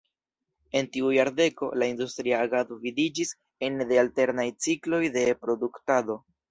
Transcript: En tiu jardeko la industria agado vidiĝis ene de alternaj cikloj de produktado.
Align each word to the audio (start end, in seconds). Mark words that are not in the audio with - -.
En 0.79 0.87
tiu 0.95 1.11
jardeko 1.15 1.69
la 1.83 1.89
industria 1.93 2.41
agado 2.47 2.79
vidiĝis 2.87 3.37
ene 3.69 3.91
de 3.93 4.03
alternaj 4.07 4.51
cikloj 4.69 5.05
de 5.21 5.31
produktado. 5.47 6.23